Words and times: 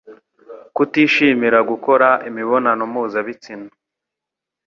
kutishimira 0.75 1.59
gukora 1.69 2.07
imibonano 2.29 2.83
muza 2.93 3.19
bitsina 3.27 3.71